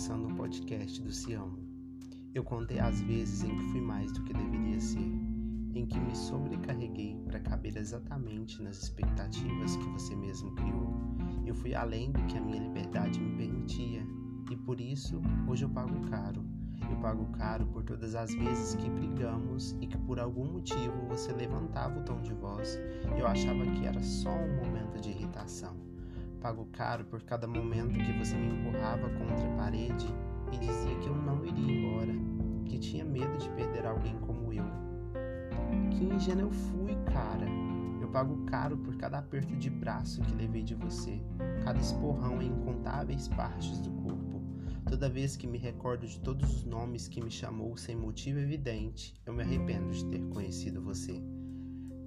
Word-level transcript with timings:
começando 0.00 0.28
um 0.28 0.34
podcast 0.34 1.02
do 1.02 1.12
Ciamo. 1.12 1.58
Eu 2.34 2.42
contei 2.42 2.78
as 2.78 3.02
vezes 3.02 3.42
em 3.42 3.54
que 3.54 3.64
fui 3.64 3.82
mais 3.82 4.10
do 4.12 4.22
que 4.22 4.32
deveria 4.32 4.80
ser, 4.80 5.12
em 5.74 5.84
que 5.84 6.00
me 6.00 6.16
sobrecarreguei 6.16 7.20
para 7.26 7.38
caber 7.38 7.76
exatamente 7.76 8.62
nas 8.62 8.82
expectativas 8.82 9.76
que 9.76 9.88
você 9.90 10.16
mesmo 10.16 10.54
criou. 10.54 10.90
Eu 11.44 11.54
fui 11.54 11.74
além 11.74 12.12
do 12.12 12.22
que 12.22 12.38
a 12.38 12.40
minha 12.40 12.62
liberdade 12.62 13.20
me 13.20 13.36
permitia, 13.36 14.06
e 14.50 14.56
por 14.56 14.80
isso 14.80 15.20
hoje 15.46 15.66
eu 15.66 15.68
pago 15.68 16.00
caro. 16.08 16.42
Eu 16.90 16.96
pago 16.96 17.26
caro 17.32 17.66
por 17.66 17.84
todas 17.84 18.14
as 18.14 18.32
vezes 18.32 18.74
que 18.74 18.88
brigamos 18.88 19.76
e 19.82 19.86
que 19.86 19.98
por 19.98 20.18
algum 20.18 20.50
motivo 20.50 21.06
você 21.08 21.30
levantava 21.30 22.00
o 22.00 22.04
tom 22.04 22.22
de 22.22 22.32
voz. 22.32 22.78
Eu 23.18 23.26
achava 23.26 23.66
que 23.66 23.84
era 23.84 24.02
só 24.02 24.30
um 24.30 24.56
momento 24.56 24.98
de 24.98 25.10
irritação 25.10 25.89
Pago 26.40 26.66
caro 26.72 27.04
por 27.04 27.22
cada 27.22 27.46
momento 27.46 27.98
que 28.02 28.12
você 28.12 28.34
me 28.34 28.48
empurrava 28.48 29.10
contra 29.10 29.46
a 29.46 29.56
parede 29.56 30.06
e 30.50 30.58
dizia 30.58 30.94
que 30.96 31.06
eu 31.06 31.14
não 31.14 31.44
iria 31.44 31.70
embora, 31.70 32.12
que 32.64 32.78
tinha 32.78 33.04
medo 33.04 33.36
de 33.36 33.50
perder 33.50 33.84
alguém 33.84 34.18
como 34.20 34.50
eu. 34.50 34.64
Que 35.90 36.04
ingênuo 36.04 36.46
eu 36.46 36.50
fui, 36.50 36.96
cara. 37.12 37.46
Eu 38.00 38.08
pago 38.08 38.42
caro 38.46 38.78
por 38.78 38.96
cada 38.96 39.18
aperto 39.18 39.54
de 39.54 39.68
braço 39.68 40.22
que 40.22 40.34
levei 40.34 40.62
de 40.62 40.74
você, 40.74 41.20
cada 41.62 41.78
esporrão 41.78 42.40
em 42.40 42.46
incontáveis 42.46 43.28
partes 43.28 43.78
do 43.80 43.90
corpo. 44.02 44.42
Toda 44.88 45.10
vez 45.10 45.36
que 45.36 45.46
me 45.46 45.58
recordo 45.58 46.06
de 46.06 46.18
todos 46.20 46.50
os 46.56 46.64
nomes 46.64 47.06
que 47.06 47.20
me 47.20 47.30
chamou 47.30 47.76
sem 47.76 47.94
motivo 47.94 48.38
evidente, 48.38 49.14
eu 49.26 49.34
me 49.34 49.42
arrependo 49.42 49.92
de 49.92 50.06
ter 50.06 50.22
conhecido 50.30 50.80
você. 50.80 51.22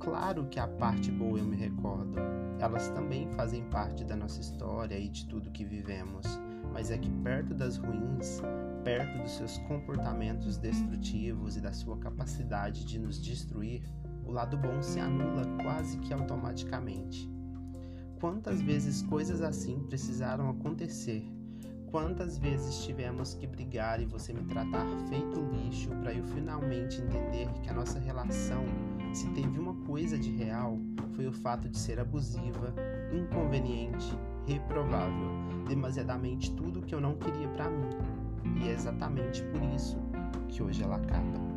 Claro 0.03 0.45
que 0.49 0.59
a 0.59 0.67
parte 0.67 1.09
boa 1.09 1.39
eu 1.39 1.45
me 1.45 1.55
recordo. 1.55 2.19
Elas 2.59 2.89
também 2.89 3.25
fazem 3.29 3.63
parte 3.69 4.03
da 4.03 4.17
nossa 4.17 4.41
história 4.41 4.99
e 4.99 5.07
de 5.07 5.25
tudo 5.27 5.49
que 5.49 5.63
vivemos. 5.63 6.25
Mas 6.73 6.91
é 6.91 6.97
que 6.97 7.09
perto 7.09 7.53
das 7.53 7.77
ruins, 7.77 8.41
perto 8.83 9.17
dos 9.21 9.37
seus 9.37 9.57
comportamentos 9.59 10.57
destrutivos 10.57 11.55
e 11.55 11.61
da 11.61 11.71
sua 11.71 11.97
capacidade 11.97 12.83
de 12.83 12.99
nos 12.99 13.21
destruir, 13.21 13.81
o 14.25 14.31
lado 14.31 14.57
bom 14.57 14.81
se 14.81 14.99
anula 14.99 15.45
quase 15.63 15.97
que 15.99 16.13
automaticamente. 16.13 17.31
Quantas 18.19 18.61
vezes 18.61 19.03
coisas 19.03 19.41
assim 19.41 19.83
precisaram 19.83 20.49
acontecer? 20.49 21.25
Quantas 21.89 22.37
vezes 22.37 22.83
tivemos 22.83 23.35
que 23.35 23.47
brigar 23.47 24.01
e 24.01 24.05
você 24.05 24.33
me 24.33 24.43
tratar 24.45 24.85
feito 25.07 25.39
lixo 25.53 25.89
para 26.01 26.13
eu 26.13 26.25
finalmente 26.25 27.01
entender 27.01 27.47
que 27.61 27.69
a 27.69 27.73
nossa 27.73 27.99
relação 27.99 28.65
se 29.13 29.27
teve 29.29 29.59
uma 29.59 29.75
coisa 29.85 30.17
de 30.17 30.31
real, 30.31 30.79
foi 31.15 31.27
o 31.27 31.31
fato 31.31 31.69
de 31.69 31.77
ser 31.77 31.99
abusiva, 31.99 32.73
inconveniente, 33.11 34.17
reprovável, 34.47 35.29
demasiadamente 35.67 36.51
tudo 36.55 36.81
que 36.81 36.95
eu 36.95 36.99
não 36.99 37.15
queria 37.15 37.47
para 37.49 37.69
mim. 37.69 37.89
E 38.59 38.67
é 38.67 38.71
exatamente 38.71 39.43
por 39.43 39.61
isso 39.75 39.97
que 40.49 40.63
hoje 40.63 40.83
ela 40.83 40.95
acaba. 40.95 41.52